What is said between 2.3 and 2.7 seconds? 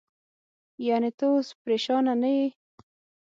یې؟